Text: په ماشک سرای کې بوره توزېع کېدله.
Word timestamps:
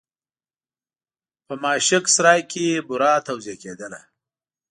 په 1.45 1.53
ماشک 1.63 2.03
سرای 2.15 2.41
کې 2.51 2.65
بوره 2.87 3.11
توزېع 3.27 3.57
کېدله. 3.63 4.01